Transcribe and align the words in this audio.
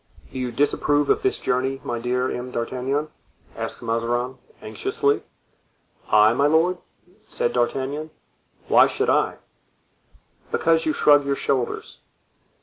"Do 0.33 0.39
you 0.39 0.51
disapprove 0.51 1.11
of 1.11 1.21
this 1.21 1.37
journey, 1.37 1.79
my 1.83 1.99
dear 1.99 2.31
M. 2.31 2.49
d'Artagnan?" 2.49 3.09
asked 3.55 3.83
Mazarin, 3.83 4.39
anxiously. 4.59 5.21
"I, 6.09 6.33
my 6.33 6.47
lord?" 6.47 6.79
said 7.21 7.53
D'Artagnan; 7.53 8.09
"why 8.67 8.87
should 8.87 9.11
I?" 9.11 9.35
"Because 10.51 10.87
you 10.87 10.93
shrug 10.93 11.23
your 11.23 11.35
shoulders." 11.35 11.99